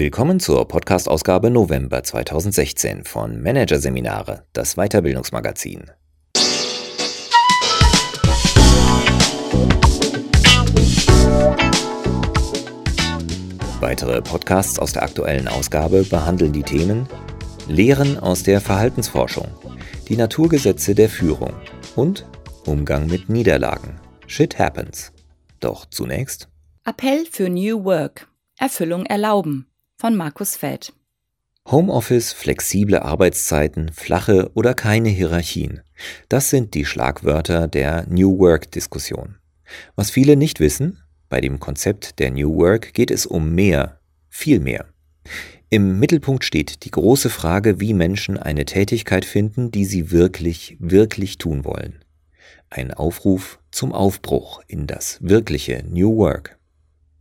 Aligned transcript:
Willkommen 0.00 0.40
zur 0.40 0.66
Podcast-Ausgabe 0.66 1.50
November 1.50 2.02
2016 2.02 3.04
von 3.04 3.42
Managerseminare, 3.42 4.46
das 4.54 4.76
Weiterbildungsmagazin. 4.76 5.90
Weitere 13.80 14.22
Podcasts 14.22 14.78
aus 14.78 14.94
der 14.94 15.02
aktuellen 15.02 15.48
Ausgabe 15.48 16.04
behandeln 16.04 16.54
die 16.54 16.62
Themen 16.62 17.06
Lehren 17.68 18.18
aus 18.18 18.42
der 18.42 18.62
Verhaltensforschung, 18.62 19.48
die 20.08 20.16
Naturgesetze 20.16 20.94
der 20.94 21.10
Führung 21.10 21.52
und 21.94 22.26
Umgang 22.64 23.06
mit 23.06 23.28
Niederlagen. 23.28 24.00
Shit 24.26 24.58
happens. 24.58 25.12
Doch 25.60 25.84
zunächst 25.84 26.48
Appell 26.86 27.26
für 27.30 27.50
New 27.50 27.84
Work. 27.84 28.28
Erfüllung 28.58 29.04
erlauben 29.04 29.66
von 30.00 30.16
Markus 30.16 30.56
Feld. 30.56 30.94
Homeoffice, 31.70 32.32
flexible 32.32 33.00
Arbeitszeiten, 33.00 33.92
flache 33.92 34.50
oder 34.54 34.72
keine 34.72 35.10
Hierarchien. 35.10 35.82
Das 36.30 36.48
sind 36.48 36.72
die 36.72 36.86
Schlagwörter 36.86 37.68
der 37.68 38.06
New 38.08 38.38
Work-Diskussion. 38.38 39.36
Was 39.96 40.10
viele 40.10 40.36
nicht 40.36 40.58
wissen, 40.58 41.02
bei 41.28 41.42
dem 41.42 41.60
Konzept 41.60 42.18
der 42.18 42.30
New 42.30 42.56
Work 42.56 42.94
geht 42.94 43.10
es 43.10 43.26
um 43.26 43.54
mehr, 43.54 44.00
viel 44.30 44.58
mehr. 44.58 44.86
Im 45.68 45.98
Mittelpunkt 45.98 46.44
steht 46.44 46.86
die 46.86 46.90
große 46.90 47.28
Frage, 47.28 47.78
wie 47.78 47.92
Menschen 47.92 48.38
eine 48.38 48.64
Tätigkeit 48.64 49.26
finden, 49.26 49.70
die 49.70 49.84
sie 49.84 50.10
wirklich, 50.10 50.78
wirklich 50.80 51.36
tun 51.36 51.66
wollen. 51.66 52.02
Ein 52.70 52.94
Aufruf 52.94 53.60
zum 53.70 53.92
Aufbruch 53.92 54.62
in 54.66 54.86
das 54.86 55.18
wirkliche 55.20 55.84
New 55.86 56.16
Work. 56.16 56.59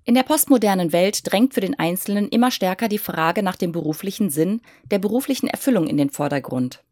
In 0.09 0.15
der 0.15 0.23
postmodernen 0.23 0.91
Welt 0.91 1.31
drängt 1.31 1.53
für 1.53 1.61
den 1.61 1.77
Einzelnen 1.77 2.29
immer 2.29 2.49
stärker 2.49 2.87
die 2.87 2.97
Frage 2.97 3.43
nach 3.43 3.55
dem 3.55 3.71
beruflichen 3.71 4.31
Sinn, 4.31 4.59
der 4.89 4.97
beruflichen 4.97 5.47
Erfüllung 5.47 5.85
in 5.85 5.97
den 5.97 6.09
Vordergrund. 6.09 6.83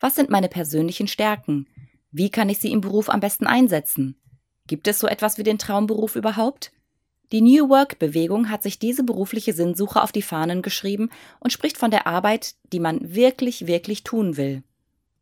Was 0.00 0.16
sind 0.16 0.30
meine 0.30 0.48
persönlichen 0.48 1.06
Stärken? 1.06 1.68
Wie 2.10 2.28
kann 2.28 2.48
ich 2.48 2.58
sie 2.58 2.72
im 2.72 2.80
Beruf 2.80 3.08
am 3.08 3.20
besten 3.20 3.46
einsetzen? 3.46 4.16
Gibt 4.66 4.88
es 4.88 4.98
so 4.98 5.06
etwas 5.06 5.38
wie 5.38 5.44
den 5.44 5.58
Traumberuf 5.58 6.16
überhaupt? 6.16 6.72
Die 7.30 7.40
New 7.40 7.68
Work-Bewegung 7.68 8.50
hat 8.50 8.64
sich 8.64 8.80
diese 8.80 9.04
berufliche 9.04 9.52
Sinnsuche 9.52 10.02
auf 10.02 10.10
die 10.10 10.20
Fahnen 10.22 10.60
geschrieben 10.60 11.10
und 11.38 11.52
spricht 11.52 11.78
von 11.78 11.92
der 11.92 12.08
Arbeit, 12.08 12.56
die 12.72 12.80
man 12.80 13.14
wirklich, 13.14 13.68
wirklich 13.68 14.02
tun 14.02 14.36
will. 14.36 14.64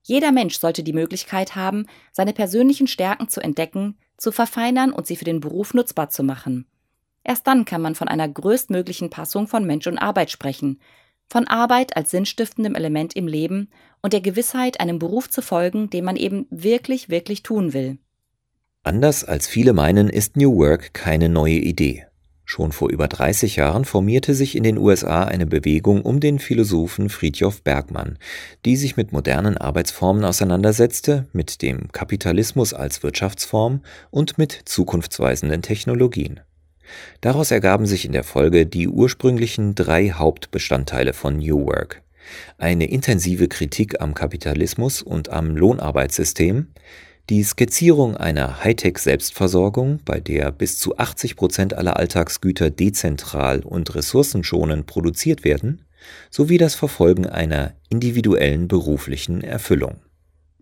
Jeder 0.02 0.32
Mensch 0.32 0.58
sollte 0.58 0.82
die 0.82 0.94
Möglichkeit 0.94 1.54
haben, 1.54 1.88
seine 2.10 2.32
persönlichen 2.32 2.86
Stärken 2.86 3.28
zu 3.28 3.42
entdecken, 3.42 3.98
zu 4.16 4.32
verfeinern 4.32 4.92
und 4.92 5.06
sie 5.06 5.16
für 5.16 5.26
den 5.26 5.40
Beruf 5.40 5.74
nutzbar 5.74 6.08
zu 6.08 6.22
machen. 6.22 6.64
Erst 7.24 7.46
dann 7.46 7.64
kann 7.64 7.80
man 7.80 7.94
von 7.94 8.06
einer 8.06 8.28
größtmöglichen 8.28 9.10
Passung 9.10 9.48
von 9.48 9.64
Mensch 9.64 9.86
und 9.86 9.98
Arbeit 9.98 10.30
sprechen, 10.30 10.78
von 11.26 11.48
Arbeit 11.48 11.96
als 11.96 12.10
sinnstiftendem 12.10 12.74
Element 12.74 13.16
im 13.16 13.26
Leben 13.26 13.70
und 14.02 14.12
der 14.12 14.20
Gewissheit, 14.20 14.78
einem 14.78 14.98
Beruf 14.98 15.30
zu 15.30 15.40
folgen, 15.40 15.88
den 15.88 16.04
man 16.04 16.16
eben 16.16 16.46
wirklich, 16.50 17.08
wirklich 17.08 17.42
tun 17.42 17.72
will. 17.72 17.98
Anders 18.82 19.24
als 19.24 19.46
viele 19.46 19.72
meinen, 19.72 20.10
ist 20.10 20.36
New 20.36 20.54
Work 20.58 20.92
keine 20.92 21.30
neue 21.30 21.54
Idee. 21.54 22.04
Schon 22.44 22.72
vor 22.72 22.90
über 22.90 23.08
30 23.08 23.56
Jahren 23.56 23.86
formierte 23.86 24.34
sich 24.34 24.54
in 24.54 24.62
den 24.62 24.76
USA 24.76 25.24
eine 25.24 25.46
Bewegung 25.46 26.02
um 26.02 26.20
den 26.20 26.38
Philosophen 26.38 27.08
Friedjof 27.08 27.62
Bergmann, 27.62 28.18
die 28.66 28.76
sich 28.76 28.98
mit 28.98 29.12
modernen 29.12 29.56
Arbeitsformen 29.56 30.24
auseinandersetzte, 30.24 31.26
mit 31.32 31.62
dem 31.62 31.90
Kapitalismus 31.92 32.74
als 32.74 33.02
Wirtschaftsform 33.02 33.80
und 34.10 34.36
mit 34.36 34.52
zukunftsweisenden 34.66 35.62
Technologien. 35.62 36.40
Daraus 37.20 37.50
ergaben 37.50 37.86
sich 37.86 38.04
in 38.04 38.12
der 38.12 38.24
Folge 38.24 38.66
die 38.66 38.88
ursprünglichen 38.88 39.74
drei 39.74 40.10
Hauptbestandteile 40.10 41.12
von 41.12 41.38
New 41.38 41.66
Work. 41.66 42.02
Eine 42.58 42.88
intensive 42.88 43.48
Kritik 43.48 44.00
am 44.00 44.14
Kapitalismus 44.14 45.02
und 45.02 45.28
am 45.28 45.56
Lohnarbeitssystem, 45.56 46.68
die 47.30 47.42
Skizzierung 47.42 48.16
einer 48.16 48.62
Hightech-Selbstversorgung, 48.62 50.00
bei 50.04 50.20
der 50.20 50.52
bis 50.52 50.78
zu 50.78 50.98
80 50.98 51.36
Prozent 51.36 51.74
aller 51.74 51.96
Alltagsgüter 51.96 52.70
dezentral 52.70 53.60
und 53.60 53.94
ressourcenschonend 53.94 54.86
produziert 54.86 55.42
werden, 55.42 55.86
sowie 56.30 56.58
das 56.58 56.74
Verfolgen 56.74 57.26
einer 57.26 57.72
individuellen 57.88 58.68
beruflichen 58.68 59.42
Erfüllung. 59.42 60.00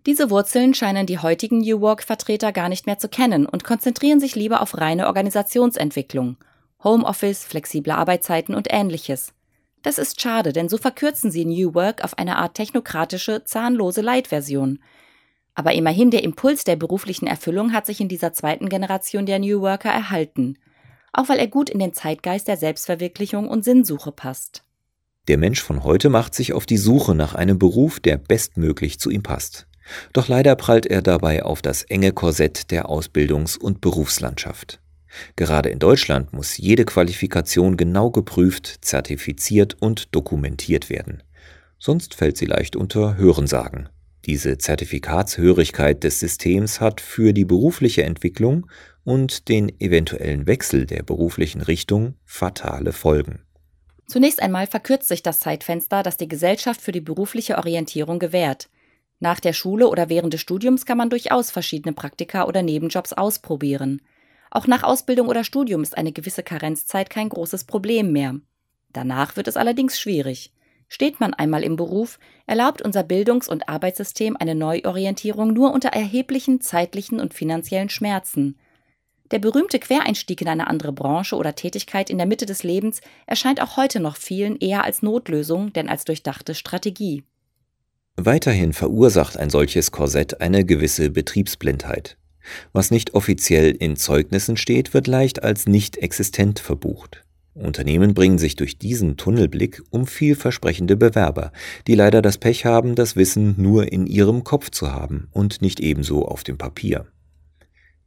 Diese 0.05 0.29
Wurzeln 0.29 0.73
scheinen 0.73 1.05
die 1.05 1.19
heutigen 1.19 1.59
New 1.59 1.79
Work-Vertreter 1.79 2.51
gar 2.51 2.67
nicht 2.67 2.85
mehr 2.85 2.97
zu 2.97 3.07
kennen 3.07 3.45
und 3.45 3.63
konzentrieren 3.63 4.19
sich 4.19 4.35
lieber 4.35 4.61
auf 4.61 4.77
reine 4.77 5.07
Organisationsentwicklung, 5.07 6.35
Homeoffice, 6.83 7.45
flexible 7.45 7.93
Arbeitszeiten 7.93 8.53
und 8.53 8.67
ähnliches. 8.69 9.33
Das 9.81 9.97
ist 9.97 10.21
schade, 10.21 10.51
denn 10.51 10.67
so 10.67 10.77
verkürzen 10.77 11.31
sie 11.31 11.45
New 11.45 11.73
Work 11.73 12.03
auf 12.03 12.17
eine 12.17 12.37
Art 12.37 12.55
technokratische, 12.55 13.45
zahnlose 13.45 14.01
Light-Version. 14.01 14.79
Aber 15.55 15.73
immerhin 15.73 16.11
der 16.11 16.23
Impuls 16.23 16.65
der 16.65 16.75
beruflichen 16.75 17.27
Erfüllung 17.27 17.71
hat 17.71 17.85
sich 17.85 18.01
in 18.01 18.09
dieser 18.09 18.33
zweiten 18.33 18.67
Generation 18.67 19.25
der 19.25 19.39
New 19.39 19.61
Worker 19.61 19.89
erhalten, 19.89 20.57
auch 21.13 21.29
weil 21.29 21.39
er 21.39 21.47
gut 21.47 21.69
in 21.69 21.79
den 21.79 21.93
Zeitgeist 21.93 22.49
der 22.49 22.57
Selbstverwirklichung 22.57 23.47
und 23.47 23.63
Sinnsuche 23.63 24.11
passt. 24.11 24.63
Der 25.29 25.37
Mensch 25.37 25.61
von 25.61 25.85
heute 25.85 26.09
macht 26.09 26.35
sich 26.35 26.51
auf 26.51 26.65
die 26.65 26.77
Suche 26.77 27.15
nach 27.15 27.35
einem 27.35 27.57
Beruf, 27.57 28.01
der 28.01 28.17
bestmöglich 28.17 28.99
zu 28.99 29.09
ihm 29.09 29.23
passt. 29.23 29.67
Doch 30.13 30.27
leider 30.27 30.55
prallt 30.55 30.85
er 30.85 31.01
dabei 31.01 31.43
auf 31.43 31.61
das 31.61 31.83
enge 31.83 32.11
Korsett 32.11 32.71
der 32.71 32.89
Ausbildungs- 32.89 33.57
und 33.57 33.81
Berufslandschaft. 33.81 34.79
Gerade 35.35 35.69
in 35.69 35.79
Deutschland 35.79 36.33
muss 36.33 36.57
jede 36.57 36.85
Qualifikation 36.85 37.77
genau 37.77 38.09
geprüft, 38.09 38.79
zertifiziert 38.81 39.77
und 39.79 40.15
dokumentiert 40.15 40.89
werden. 40.89 41.21
Sonst 41.77 42.15
fällt 42.15 42.37
sie 42.37 42.45
leicht 42.45 42.75
unter 42.75 43.17
Hörensagen. 43.17 43.89
Diese 44.25 44.57
Zertifikatshörigkeit 44.57 46.03
des 46.03 46.19
Systems 46.19 46.79
hat 46.79 47.01
für 47.01 47.33
die 47.33 47.43
berufliche 47.43 48.03
Entwicklung 48.03 48.67
und 49.03 49.49
den 49.49 49.69
eventuellen 49.81 50.47
Wechsel 50.47 50.85
der 50.85 51.03
beruflichen 51.03 51.61
Richtung 51.61 52.15
fatale 52.23 52.93
Folgen. 52.93 53.41
Zunächst 54.07 54.41
einmal 54.41 54.67
verkürzt 54.67 55.09
sich 55.09 55.23
das 55.23 55.39
Zeitfenster, 55.39 56.03
das 56.03 56.17
die 56.17 56.27
Gesellschaft 56.27 56.81
für 56.81 56.91
die 56.91 57.01
berufliche 57.01 57.57
Orientierung 57.57 58.19
gewährt. 58.19 58.69
Nach 59.23 59.39
der 59.39 59.53
Schule 59.53 59.87
oder 59.87 60.09
während 60.09 60.33
des 60.33 60.41
Studiums 60.41 60.85
kann 60.85 60.97
man 60.97 61.09
durchaus 61.09 61.49
verschiedene 61.49 61.93
Praktika 61.93 62.43
oder 62.43 62.61
Nebenjobs 62.61 63.13
ausprobieren. 63.13 64.01
Auch 64.51 64.67
nach 64.67 64.83
Ausbildung 64.83 65.29
oder 65.29 65.45
Studium 65.45 65.81
ist 65.81 65.97
eine 65.97 66.11
gewisse 66.11 66.43
Karenzzeit 66.43 67.09
kein 67.09 67.29
großes 67.29 67.63
Problem 67.63 68.11
mehr. 68.11 68.35
Danach 68.91 69.37
wird 69.37 69.47
es 69.47 69.55
allerdings 69.55 69.97
schwierig. 69.97 70.51
Steht 70.89 71.21
man 71.21 71.33
einmal 71.33 71.63
im 71.63 71.77
Beruf, 71.77 72.19
erlaubt 72.47 72.81
unser 72.81 73.03
Bildungs- 73.03 73.47
und 73.47 73.69
Arbeitssystem 73.69 74.35
eine 74.35 74.55
Neuorientierung 74.55 75.53
nur 75.53 75.71
unter 75.71 75.87
erheblichen 75.93 76.59
zeitlichen 76.59 77.21
und 77.21 77.33
finanziellen 77.33 77.87
Schmerzen. 77.87 78.57
Der 79.31 79.39
berühmte 79.39 79.79
Quereinstieg 79.79 80.41
in 80.41 80.49
eine 80.49 80.67
andere 80.67 80.91
Branche 80.91 81.37
oder 81.37 81.55
Tätigkeit 81.55 82.09
in 82.09 82.17
der 82.17 82.27
Mitte 82.27 82.45
des 82.45 82.63
Lebens 82.63 82.99
erscheint 83.25 83.61
auch 83.61 83.77
heute 83.77 84.01
noch 84.01 84.17
vielen 84.17 84.57
eher 84.57 84.83
als 84.83 85.01
Notlösung 85.01 85.71
denn 85.71 85.87
als 85.87 86.03
durchdachte 86.03 86.55
Strategie. 86.55 87.23
Weiterhin 88.15 88.73
verursacht 88.73 89.37
ein 89.37 89.49
solches 89.49 89.91
Korsett 89.91 90.39
eine 90.39 90.65
gewisse 90.65 91.09
Betriebsblindheit. 91.09 92.17
Was 92.71 92.91
nicht 92.91 93.15
offiziell 93.15 93.71
in 93.71 93.95
Zeugnissen 93.95 94.55
steht, 94.55 94.93
wird 94.93 95.07
leicht 95.07 95.43
als 95.43 95.65
nicht 95.65 95.97
existent 95.97 96.59
verbucht. 96.59 97.23
Unternehmen 97.55 98.13
bringen 98.13 98.37
sich 98.37 98.55
durch 98.55 98.77
diesen 98.77 99.17
Tunnelblick 99.17 99.81
um 99.89 100.07
vielversprechende 100.07 100.95
Bewerber, 100.95 101.51
die 101.87 101.95
leider 101.95 102.21
das 102.21 102.37
Pech 102.37 102.65
haben, 102.65 102.95
das 102.95 103.15
Wissen 103.15 103.55
nur 103.57 103.91
in 103.91 104.07
ihrem 104.07 104.43
Kopf 104.43 104.69
zu 104.71 104.91
haben 104.91 105.27
und 105.31 105.61
nicht 105.61 105.79
ebenso 105.79 106.25
auf 106.25 106.43
dem 106.43 106.57
Papier. 106.57 107.07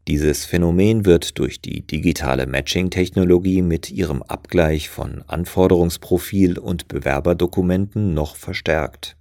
Dieses 0.09 0.45
Phänomen 0.45 1.05
wird 1.05 1.39
durch 1.39 1.61
die 1.61 1.85
digitale 1.85 2.47
Matching-Technologie 2.47 3.63
mit 3.63 3.91
ihrem 3.91 4.23
Abgleich 4.23 4.89
von 4.89 5.23
Anforderungsprofil 5.27 6.59
und 6.59 6.87
Bewerberdokumenten 6.87 8.15
noch 8.15 8.37
verstärkt. 8.37 9.16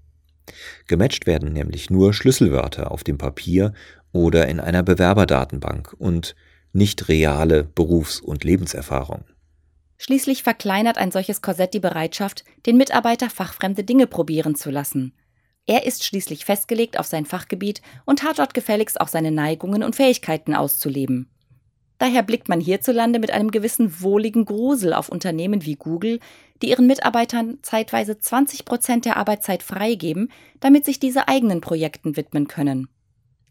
Gematcht 0.88 1.26
werden 1.26 1.54
nämlich 1.54 1.90
nur 1.90 2.14
Schlüsselwörter 2.14 2.92
auf 2.92 3.04
dem 3.04 3.18
Papier 3.18 3.74
oder 4.12 4.48
in 4.48 4.60
einer 4.60 4.84
Bewerberdatenbank 4.84 5.94
und 5.98 6.36
nicht 6.74 7.08
reale 7.08 7.64
Berufs- 7.64 8.20
und 8.20 8.44
Lebenserfahrung. 8.44 9.26
Schließlich 9.98 10.44
verkleinert 10.44 10.98
ein 10.98 11.12
solches 11.12 11.42
Korsett 11.42 11.74
die 11.74 11.80
Bereitschaft, 11.80 12.44
den 12.66 12.78
Mitarbeiter 12.78 13.30
fachfremde 13.30 13.84
Dinge 13.84 14.08
probieren 14.08 14.56
zu 14.56 14.70
lassen. 14.70 15.14
Er 15.68 15.86
ist 15.86 16.04
schließlich 16.04 16.46
festgelegt 16.46 17.00
auf 17.00 17.08
sein 17.08 17.26
Fachgebiet 17.26 17.82
und 18.06 18.24
hat 18.24 18.40
dort 18.40 18.54
gefälligst 18.54 19.02
auch 19.02 19.08
seine 19.08 19.32
Neigungen 19.32 19.84
und 19.84 19.96
Fähigkeiten 19.96 20.54
auszuleben. 20.54 21.30
Daher 21.98 22.24
blickt 22.24 22.50
man 22.50 22.60
hierzulande 22.60 23.20
mit 23.20 23.32
einem 23.32 23.52
gewissen 23.52 24.02
wohligen 24.02 24.46
Grusel 24.46 24.94
auf 24.94 25.10
Unternehmen 25.10 25.66
wie 25.66 25.76
Google, 25.76 26.20
die 26.62 26.70
ihren 26.70 26.88
Mitarbeitern 26.88 27.60
zeitweise 27.62 28.18
20 28.18 28.66
Prozent 28.66 29.06
der 29.06 29.18
Arbeitszeit 29.18 29.64
freigeben, 29.64 30.32
damit 30.60 30.86
sich 30.86 31.00
diese 31.00 31.28
eigenen 31.28 31.62
Projekten 31.62 32.16
widmen 32.16 32.48
können. 32.48 32.88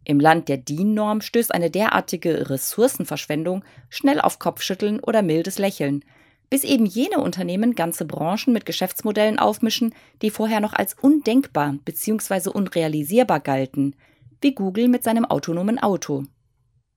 Im 0.05 0.21
Land 0.21 0.49
der 0.49 0.59
DIN-Norm 0.59 1.23
stößt 1.23 1.55
eine 1.55 1.71
derartige 1.71 2.51
Ressourcenverschwendung 2.51 3.65
schnell 3.89 4.21
auf 4.21 4.39
Kopfschütteln 4.39 5.01
oder 5.01 5.23
mildes 5.23 5.59
Lächeln. 5.59 6.05
bis 6.51 6.63
eben 6.63 6.87
jene 6.87 7.19
Unternehmen 7.19 7.75
ganze 7.75 8.05
Branchen 8.05 8.53
mit 8.53 8.65
Geschäftsmodellen 8.67 9.41
aufmischen, 9.41 9.93
die 10.23 10.31
vorher 10.31 10.61
noch 10.61 10.73
als 10.73 10.95
undenkbar 10.95 11.75
bzw. 11.85 12.51
unrealisierbar 12.51 13.41
galten, 13.41 13.97
wie 14.41 14.55
Google 14.55 14.89
mit 14.89 15.03
seinem 15.03 15.25
autonomen 15.25 15.83
Auto. 15.83 16.25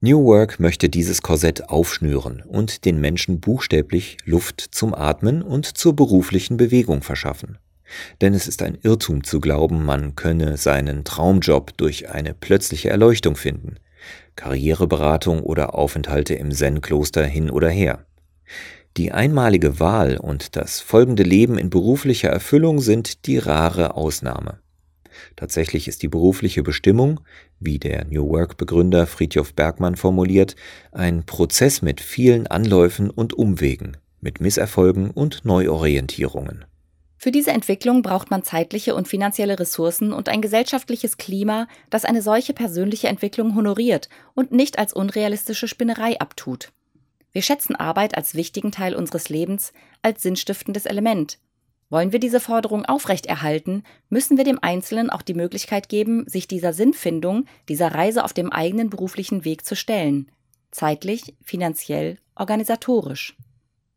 New 0.00 0.26
Work 0.26 0.60
möchte 0.60 0.88
dieses 0.88 1.22
Korsett 1.22 1.70
aufschnüren 1.70 2.44
und 2.46 2.84
den 2.84 3.00
Menschen 3.00 3.40
buchstäblich 3.40 4.16
Luft 4.24 4.60
zum 4.60 4.94
Atmen 4.94 5.42
und 5.42 5.66
zur 5.66 5.96
beruflichen 5.96 6.56
Bewegung 6.56 7.02
verschaffen. 7.02 7.58
Denn 8.20 8.32
es 8.32 8.46
ist 8.46 8.62
ein 8.62 8.78
Irrtum 8.80 9.24
zu 9.24 9.40
glauben, 9.40 9.84
man 9.84 10.14
könne 10.14 10.56
seinen 10.56 11.02
Traumjob 11.02 11.76
durch 11.76 12.10
eine 12.10 12.32
plötzliche 12.32 12.90
Erleuchtung 12.90 13.34
finden. 13.34 13.74
Karriereberatung 14.36 15.42
oder 15.42 15.74
Aufenthalte 15.74 16.34
im 16.34 16.52
Zen-Kloster 16.52 17.24
hin 17.24 17.50
oder 17.50 17.68
her. 17.68 18.06
Die 18.96 19.10
einmalige 19.10 19.80
Wahl 19.80 20.16
und 20.16 20.54
das 20.54 20.78
folgende 20.78 21.24
Leben 21.24 21.58
in 21.58 21.70
beruflicher 21.70 22.28
Erfüllung 22.28 22.78
sind 22.78 23.26
die 23.26 23.38
rare 23.38 23.96
Ausnahme. 23.96 24.60
Tatsächlich 25.36 25.88
ist 25.88 26.02
die 26.02 26.08
berufliche 26.08 26.62
Bestimmung, 26.62 27.20
wie 27.60 27.78
der 27.78 28.04
New 28.04 28.28
Work-Begründer 28.28 29.06
Friedhof 29.06 29.54
Bergmann 29.54 29.96
formuliert, 29.96 30.56
ein 30.92 31.24
Prozess 31.24 31.82
mit 31.82 32.00
vielen 32.00 32.46
Anläufen 32.46 33.10
und 33.10 33.34
Umwegen, 33.34 33.96
mit 34.20 34.40
Misserfolgen 34.40 35.10
und 35.10 35.44
Neuorientierungen. 35.44 36.64
Für 37.20 37.32
diese 37.32 37.50
Entwicklung 37.50 38.02
braucht 38.02 38.30
man 38.30 38.44
zeitliche 38.44 38.94
und 38.94 39.08
finanzielle 39.08 39.58
Ressourcen 39.58 40.12
und 40.12 40.28
ein 40.28 40.40
gesellschaftliches 40.40 41.16
Klima, 41.16 41.66
das 41.90 42.04
eine 42.04 42.22
solche 42.22 42.52
persönliche 42.52 43.08
Entwicklung 43.08 43.56
honoriert 43.56 44.08
und 44.34 44.52
nicht 44.52 44.78
als 44.78 44.92
unrealistische 44.92 45.66
Spinnerei 45.66 46.20
abtut. 46.20 46.72
Wir 47.32 47.42
schätzen 47.42 47.74
Arbeit 47.74 48.16
als 48.16 48.34
wichtigen 48.34 48.70
Teil 48.70 48.94
unseres 48.94 49.28
Lebens, 49.28 49.72
als 50.00 50.22
sinnstiftendes 50.22 50.86
Element. 50.86 51.38
Wollen 51.90 52.12
wir 52.12 52.18
diese 52.18 52.40
Forderung 52.40 52.84
aufrechterhalten, 52.84 53.82
müssen 54.10 54.36
wir 54.36 54.44
dem 54.44 54.58
Einzelnen 54.60 55.08
auch 55.08 55.22
die 55.22 55.34
Möglichkeit 55.34 55.88
geben, 55.88 56.24
sich 56.28 56.46
dieser 56.46 56.74
Sinnfindung, 56.74 57.46
dieser 57.68 57.94
Reise 57.94 58.24
auf 58.24 58.34
dem 58.34 58.52
eigenen 58.52 58.90
beruflichen 58.90 59.44
Weg 59.44 59.64
zu 59.64 59.74
stellen. 59.74 60.30
Zeitlich, 60.70 61.34
finanziell, 61.42 62.18
organisatorisch. 62.34 63.36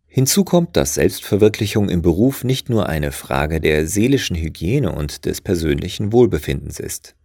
Hinzu 0.07 0.43
kommt, 0.43 0.75
dass 0.77 0.95
Selbstverwirklichung 0.95 1.89
im 1.89 2.01
Beruf 2.01 2.43
nicht 2.43 2.69
nur 2.69 2.87
eine 2.87 3.11
Frage 3.11 3.59
der 3.59 3.87
seelischen 3.87 4.35
Hygiene 4.35 4.91
und 4.91 5.25
des 5.25 5.41
persönlichen 5.41 6.11
Wohlbefindens 6.13 6.79
ist. 6.79 7.15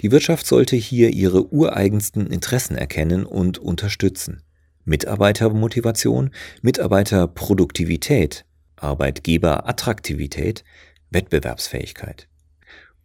Die 0.00 0.10
Wirtschaft 0.10 0.46
sollte 0.46 0.76
hier 0.76 1.10
ihre 1.10 1.52
ureigensten 1.52 2.26
Interessen 2.26 2.76
erkennen 2.76 3.24
und 3.24 3.58
unterstützen. 3.58 4.42
Mitarbeitermotivation, 4.84 6.30
Mitarbeiterproduktivität, 6.62 8.46
Arbeitgeberattraktivität, 8.82 10.64
Wettbewerbsfähigkeit. 11.10 12.28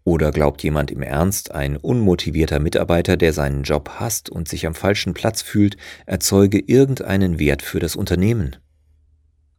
Oder 0.04 0.32
glaubt 0.32 0.62
jemand 0.62 0.92
im 0.92 1.02
Ernst, 1.02 1.52
ein 1.52 1.78
unmotivierter 1.78 2.60
Mitarbeiter, 2.60 3.18
der 3.18 3.34
seinen 3.34 3.64
Job 3.64 3.90
hasst 4.00 4.30
und 4.30 4.48
sich 4.48 4.68
am 4.68 4.76
falschen 4.76 5.16
Platz 5.16 5.42
fühlt, 5.42 5.78
erzeuge 6.06 6.60
irgendeinen 6.60 7.40
Wert 7.40 7.64
für 7.64 7.80
das 7.80 7.96
Unternehmen? 7.96 8.56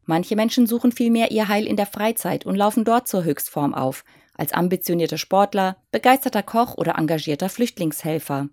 Manche 0.04 0.36
Menschen 0.36 0.68
suchen 0.68 0.92
vielmehr 0.92 1.32
ihr 1.32 1.48
Heil 1.48 1.66
in 1.66 1.74
der 1.74 1.86
Freizeit 1.86 2.46
und 2.46 2.54
laufen 2.54 2.84
dort 2.84 3.08
zur 3.08 3.24
Höchstform 3.24 3.74
auf, 3.74 4.04
als 4.34 4.52
ambitionierter 4.52 5.18
Sportler, 5.18 5.78
begeisterter 5.90 6.44
Koch 6.44 6.76
oder 6.76 6.96
engagierter 6.96 7.48
Flüchtlingshelfer. 7.48 8.48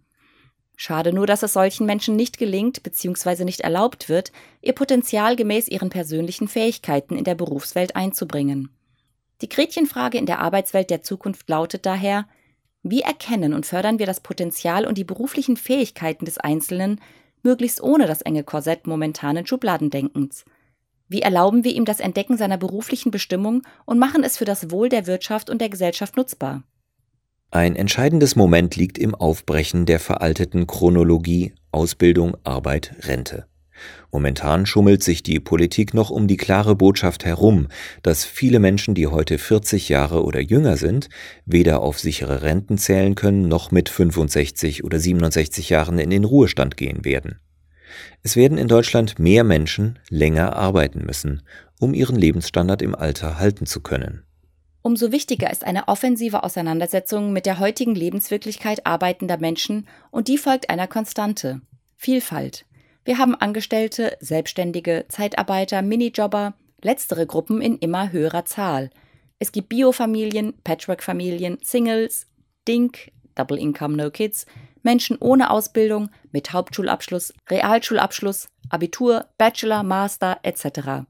Schade 0.75 1.13
nur, 1.13 1.27
dass 1.27 1.43
es 1.43 1.53
solchen 1.53 1.85
Menschen 1.85 2.15
nicht 2.15 2.37
gelingt 2.37 2.83
bzw. 2.83 3.43
nicht 3.45 3.61
erlaubt 3.61 4.09
wird, 4.09 4.31
ihr 4.61 4.73
Potenzial 4.73 5.35
gemäß 5.35 5.67
ihren 5.67 5.89
persönlichen 5.89 6.47
Fähigkeiten 6.47 7.15
in 7.15 7.23
der 7.23 7.35
Berufswelt 7.35 7.95
einzubringen. 7.95 8.69
Die 9.41 9.49
Gretchenfrage 9.49 10.17
in 10.17 10.25
der 10.25 10.39
Arbeitswelt 10.39 10.89
der 10.89 11.03
Zukunft 11.03 11.47
lautet 11.49 11.85
daher, 11.85 12.27
wie 12.81 13.01
erkennen 13.01 13.53
und 13.53 13.65
fördern 13.65 13.99
wir 13.99 14.05
das 14.05 14.19
Potenzial 14.19 14.85
und 14.85 14.97
die 14.97 15.03
beruflichen 15.03 15.57
Fähigkeiten 15.57 16.25
des 16.25 16.37
Einzelnen, 16.37 16.99
möglichst 17.41 17.81
ohne 17.81 18.07
das 18.07 18.21
enge 18.21 18.43
Korsett 18.43 18.87
momentanen 18.87 19.45
Schubladendenkens? 19.45 20.43
Wie 21.07 21.21
erlauben 21.21 21.63
wir 21.63 21.73
ihm 21.73 21.85
das 21.85 21.99
Entdecken 21.99 22.37
seiner 22.37 22.57
beruflichen 22.57 23.11
Bestimmung 23.11 23.61
und 23.85 23.99
machen 23.99 24.23
es 24.23 24.37
für 24.37 24.45
das 24.45 24.71
Wohl 24.71 24.89
der 24.89 25.07
Wirtschaft 25.07 25.49
und 25.49 25.61
der 25.61 25.69
Gesellschaft 25.69 26.17
nutzbar? 26.17 26.63
Ein 27.53 27.75
entscheidendes 27.75 28.35
Moment 28.35 28.77
liegt 28.77 28.97
im 28.97 29.13
Aufbrechen 29.13 29.85
der 29.85 29.99
veralteten 29.99 30.65
Chronologie 30.65 31.53
Ausbildung, 31.71 32.35
Arbeit, 32.43 32.95
Rente. 33.01 33.45
Momentan 34.11 34.65
schummelt 34.65 35.03
sich 35.03 35.21
die 35.21 35.39
Politik 35.39 35.93
noch 35.93 36.09
um 36.09 36.27
die 36.27 36.37
klare 36.37 36.75
Botschaft 36.75 37.25
herum, 37.25 37.67
dass 38.01 38.25
viele 38.25 38.57
Menschen, 38.57 38.95
die 38.95 39.05
heute 39.05 39.37
40 39.37 39.87
Jahre 39.87 40.23
oder 40.23 40.41
jünger 40.41 40.77
sind, 40.77 41.09
weder 41.45 41.83
auf 41.83 41.99
sichere 41.99 42.41
Renten 42.41 42.79
zählen 42.79 43.13
können, 43.13 43.47
noch 43.47 43.69
mit 43.69 43.87
65 43.87 44.83
oder 44.83 44.99
67 44.99 45.69
Jahren 45.69 45.99
in 45.99 46.09
den 46.09 46.23
Ruhestand 46.23 46.75
gehen 46.75 47.05
werden. 47.05 47.35
Es 48.23 48.35
werden 48.35 48.57
in 48.57 48.67
Deutschland 48.67 49.19
mehr 49.19 49.43
Menschen 49.43 49.99
länger 50.09 50.55
arbeiten 50.55 51.05
müssen, 51.05 51.43
um 51.79 51.93
ihren 51.93 52.15
Lebensstandard 52.15 52.81
im 52.81 52.95
Alter 52.95 53.37
halten 53.37 53.67
zu 53.67 53.81
können. 53.81 54.23
Umso 54.85 55.13
wichtiger 55.13 55.49
ist 55.49 55.63
eine 55.63 55.87
offensive 55.87 56.43
Auseinandersetzung 56.43 57.31
mit 57.31 57.45
der 57.45 57.57
heutigen 57.59 57.95
Lebenswirklichkeit 57.95 58.85
arbeitender 58.85 59.37
Menschen 59.37 59.87
und 60.11 60.27
die 60.27 60.37
folgt 60.37 60.69
einer 60.69 60.87
Konstante. 60.87 61.61
Vielfalt. 61.95 62.65
Wir 63.05 63.17
haben 63.17 63.33
Angestellte, 63.33 64.17
Selbstständige, 64.19 65.05
Zeitarbeiter, 65.07 65.81
Minijobber, 65.81 66.53
letztere 66.81 67.25
Gruppen 67.25 67.61
in 67.61 67.77
immer 67.77 68.11
höherer 68.11 68.43
Zahl. 68.43 68.89
Es 69.39 69.53
gibt 69.53 69.69
Biofamilien, 69.69 70.53
Patchwork-Familien, 70.65 71.59
Singles, 71.63 72.27
Dink, 72.67 73.13
Double 73.35 73.57
Income 73.57 73.95
No 73.95 74.11
Kids, 74.11 74.45
Menschen 74.81 75.17
ohne 75.17 75.49
Ausbildung, 75.49 76.09
mit 76.33 76.51
Hauptschulabschluss, 76.51 77.33
Realschulabschluss, 77.49 78.49
Abitur, 78.69 79.27
Bachelor, 79.37 79.83
Master 79.83 80.39
etc. 80.43 81.05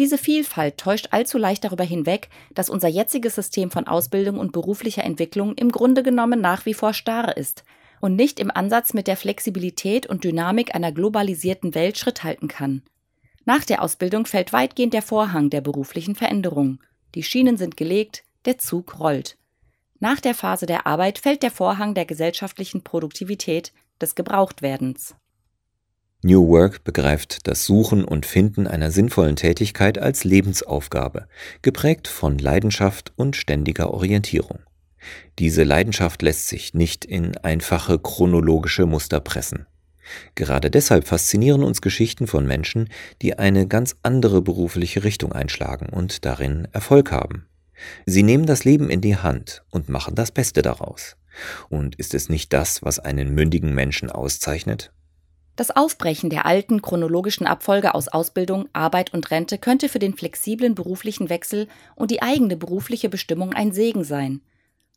Diese 0.00 0.16
Vielfalt 0.16 0.78
täuscht 0.78 1.08
allzu 1.10 1.36
leicht 1.36 1.62
darüber 1.62 1.84
hinweg, 1.84 2.30
dass 2.54 2.70
unser 2.70 2.88
jetziges 2.88 3.34
System 3.34 3.70
von 3.70 3.86
Ausbildung 3.86 4.38
und 4.38 4.50
beruflicher 4.50 5.04
Entwicklung 5.04 5.54
im 5.56 5.70
Grunde 5.70 6.02
genommen 6.02 6.40
nach 6.40 6.64
wie 6.64 6.72
vor 6.72 6.94
starr 6.94 7.36
ist 7.36 7.64
und 8.00 8.16
nicht 8.16 8.40
im 8.40 8.50
Ansatz 8.50 8.94
mit 8.94 9.06
der 9.06 9.18
Flexibilität 9.18 10.06
und 10.06 10.24
Dynamik 10.24 10.74
einer 10.74 10.90
globalisierten 10.90 11.74
Welt 11.74 11.98
Schritt 11.98 12.24
halten 12.24 12.48
kann. 12.48 12.80
Nach 13.44 13.62
der 13.62 13.82
Ausbildung 13.82 14.24
fällt 14.24 14.54
weitgehend 14.54 14.94
der 14.94 15.02
Vorhang 15.02 15.50
der 15.50 15.60
beruflichen 15.60 16.14
Veränderung. 16.14 16.80
Die 17.14 17.22
Schienen 17.22 17.58
sind 17.58 17.76
gelegt, 17.76 18.24
der 18.46 18.56
Zug 18.56 18.98
rollt. 19.00 19.36
Nach 19.98 20.18
der 20.18 20.34
Phase 20.34 20.64
der 20.64 20.86
Arbeit 20.86 21.18
fällt 21.18 21.42
der 21.42 21.50
Vorhang 21.50 21.92
der 21.92 22.06
gesellschaftlichen 22.06 22.82
Produktivität, 22.82 23.74
des 24.00 24.14
Gebrauchtwerdens. 24.14 25.14
New 26.22 26.48
Work 26.48 26.84
begreift 26.84 27.48
das 27.48 27.64
Suchen 27.64 28.04
und 28.04 28.26
Finden 28.26 28.66
einer 28.66 28.90
sinnvollen 28.90 29.36
Tätigkeit 29.36 29.96
als 29.96 30.22
Lebensaufgabe, 30.24 31.26
geprägt 31.62 32.08
von 32.08 32.36
Leidenschaft 32.36 33.14
und 33.16 33.36
ständiger 33.36 33.94
Orientierung. 33.94 34.58
Diese 35.38 35.64
Leidenschaft 35.64 36.20
lässt 36.20 36.48
sich 36.48 36.74
nicht 36.74 37.06
in 37.06 37.38
einfache 37.38 37.98
chronologische 37.98 38.84
Muster 38.84 39.18
pressen. 39.20 39.64
Gerade 40.34 40.70
deshalb 40.70 41.06
faszinieren 41.06 41.62
uns 41.62 41.80
Geschichten 41.80 42.26
von 42.26 42.46
Menschen, 42.46 42.90
die 43.22 43.38
eine 43.38 43.66
ganz 43.66 43.96
andere 44.02 44.42
berufliche 44.42 45.04
Richtung 45.04 45.32
einschlagen 45.32 45.86
und 45.86 46.26
darin 46.26 46.68
Erfolg 46.72 47.12
haben. 47.12 47.46
Sie 48.04 48.22
nehmen 48.22 48.44
das 48.44 48.64
Leben 48.64 48.90
in 48.90 49.00
die 49.00 49.16
Hand 49.16 49.64
und 49.70 49.88
machen 49.88 50.16
das 50.16 50.32
Beste 50.32 50.60
daraus. 50.60 51.16
Und 51.70 51.94
ist 51.94 52.12
es 52.12 52.28
nicht 52.28 52.52
das, 52.52 52.82
was 52.82 52.98
einen 52.98 53.34
mündigen 53.34 53.74
Menschen 53.74 54.10
auszeichnet? 54.10 54.92
Das 55.56 55.70
Aufbrechen 55.70 56.30
der 56.30 56.46
alten 56.46 56.80
chronologischen 56.80 57.46
Abfolge 57.46 57.94
aus 57.94 58.08
Ausbildung, 58.08 58.68
Arbeit 58.72 59.12
und 59.12 59.30
Rente 59.30 59.58
könnte 59.58 59.88
für 59.88 59.98
den 59.98 60.14
flexiblen 60.14 60.74
beruflichen 60.74 61.28
Wechsel 61.28 61.68
und 61.96 62.10
die 62.10 62.22
eigene 62.22 62.56
berufliche 62.56 63.08
Bestimmung 63.08 63.52
ein 63.52 63.72
Segen 63.72 64.04
sein. 64.04 64.40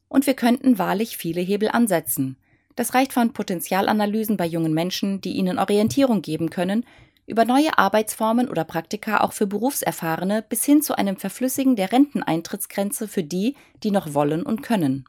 Und 0.07 0.27
wir 0.27 0.35
könnten 0.35 0.77
wahrlich 0.77 1.17
viele 1.17 1.41
Hebel 1.41 1.69
ansetzen. 1.69 2.37
Das 2.75 2.93
reicht 2.93 3.13
von 3.13 3.33
Potenzialanalysen 3.33 4.37
bei 4.37 4.45
jungen 4.45 4.73
Menschen, 4.73 5.21
die 5.21 5.33
ihnen 5.33 5.59
Orientierung 5.59 6.21
geben 6.21 6.49
können, 6.49 6.85
über 7.25 7.45
neue 7.45 7.77
Arbeitsformen 7.77 8.49
oder 8.49 8.63
Praktika 8.63 9.21
auch 9.21 9.33
für 9.33 9.47
Berufserfahrene 9.47 10.41
bis 10.41 10.65
hin 10.65 10.81
zu 10.81 10.97
einem 10.97 11.17
Verflüssigen 11.17 11.75
der 11.75 11.91
Renteneintrittsgrenze 11.91 13.07
für 13.07 13.23
die, 13.23 13.55
die 13.83 13.91
noch 13.91 14.13
wollen 14.13 14.43
und 14.43 14.61
können. 14.61 15.05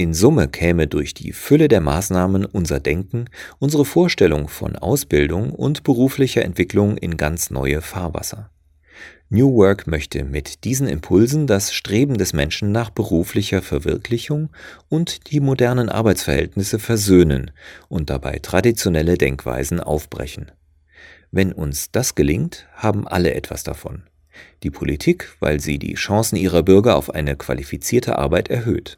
In 0.00 0.14
Summe 0.14 0.46
käme 0.46 0.86
durch 0.86 1.12
die 1.12 1.32
Fülle 1.32 1.66
der 1.66 1.80
Maßnahmen 1.80 2.44
unser 2.44 2.78
Denken, 2.78 3.24
unsere 3.58 3.84
Vorstellung 3.84 4.46
von 4.46 4.76
Ausbildung 4.76 5.50
und 5.50 5.82
beruflicher 5.82 6.44
Entwicklung 6.44 6.96
in 6.96 7.16
ganz 7.16 7.50
neue 7.50 7.80
Fahrwasser. 7.80 8.48
New 9.28 9.52
Work 9.56 9.88
möchte 9.88 10.22
mit 10.22 10.62
diesen 10.62 10.86
Impulsen 10.86 11.48
das 11.48 11.74
Streben 11.74 12.16
des 12.16 12.32
Menschen 12.32 12.70
nach 12.70 12.90
beruflicher 12.90 13.60
Verwirklichung 13.60 14.50
und 14.88 15.32
die 15.32 15.40
modernen 15.40 15.88
Arbeitsverhältnisse 15.88 16.78
versöhnen 16.78 17.50
und 17.88 18.08
dabei 18.08 18.38
traditionelle 18.38 19.18
Denkweisen 19.18 19.80
aufbrechen. 19.80 20.52
Wenn 21.32 21.52
uns 21.52 21.90
das 21.90 22.14
gelingt, 22.14 22.68
haben 22.72 23.08
alle 23.08 23.34
etwas 23.34 23.64
davon. 23.64 24.04
Die 24.62 24.70
Politik, 24.70 25.34
weil 25.40 25.58
sie 25.58 25.80
die 25.80 25.94
Chancen 25.94 26.36
ihrer 26.36 26.62
Bürger 26.62 26.94
auf 26.94 27.10
eine 27.10 27.34
qualifizierte 27.34 28.16
Arbeit 28.16 28.48
erhöht. 28.48 28.96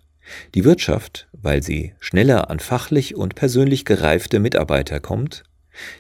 Die 0.54 0.64
Wirtschaft, 0.64 1.28
weil 1.32 1.62
sie 1.62 1.94
schneller 2.00 2.50
an 2.50 2.60
fachlich 2.60 3.14
und 3.14 3.34
persönlich 3.34 3.84
gereifte 3.84 4.38
Mitarbeiter 4.38 5.00
kommt. 5.00 5.44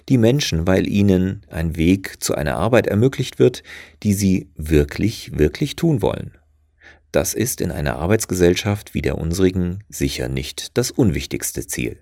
Die 0.08 0.18
Menschen, 0.18 0.66
weil 0.66 0.86
ihnen 0.86 1.46
ein 1.48 1.76
Weg 1.76 2.22
zu 2.22 2.34
einer 2.34 2.56
Arbeit 2.56 2.86
ermöglicht 2.86 3.38
wird, 3.38 3.62
die 4.02 4.14
sie 4.14 4.48
wirklich, 4.56 5.38
wirklich 5.38 5.76
tun 5.76 6.02
wollen. 6.02 6.36
Das 7.12 7.34
ist 7.34 7.60
in 7.60 7.72
einer 7.72 7.96
Arbeitsgesellschaft 7.96 8.94
wie 8.94 9.02
der 9.02 9.18
unsrigen 9.18 9.82
sicher 9.88 10.28
nicht 10.28 10.76
das 10.76 10.90
unwichtigste 10.90 11.66
Ziel. 11.66 11.98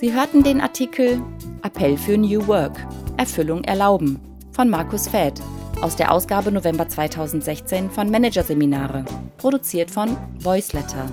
Sie 0.00 0.14
hörten 0.14 0.44
den 0.44 0.60
Artikel 0.60 1.20
Appell 1.64 1.96
für 1.96 2.16
New 2.16 2.46
Work 2.46 2.86
Erfüllung 3.16 3.64
erlauben 3.64 4.20
von 4.52 4.70
Markus 4.70 5.08
Fäth 5.08 5.42
aus 5.80 5.96
der 5.96 6.12
Ausgabe 6.12 6.52
November 6.52 6.88
2016 6.88 7.90
von 7.90 8.08
Managerseminare, 8.08 9.04
produziert 9.38 9.90
von 9.90 10.16
Voiceletter. 10.38 11.06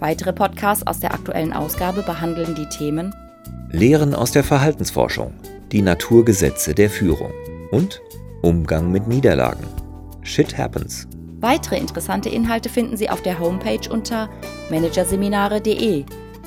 Weitere 0.00 0.32
Podcasts 0.32 0.84
aus 0.84 0.98
der 0.98 1.14
aktuellen 1.14 1.52
Ausgabe 1.52 2.02
behandeln 2.02 2.56
die 2.56 2.68
Themen 2.76 3.14
Lehren 3.70 4.16
aus 4.16 4.32
der 4.32 4.42
Verhaltensforschung, 4.42 5.32
die 5.70 5.82
Naturgesetze 5.82 6.74
der 6.74 6.90
Führung 6.90 7.30
und 7.70 8.02
Umgang 8.42 8.90
mit 8.90 9.06
Niederlagen. 9.06 9.64
Shit 10.22 10.58
happens. 10.58 11.06
Weitere 11.40 11.78
interessante 11.78 12.28
Inhalte 12.28 12.68
finden 12.68 12.96
Sie 12.96 13.10
auf 13.10 13.22
der 13.22 13.38
Homepage 13.38 13.88
unter 13.88 14.28
managerseminare.de 14.70 16.04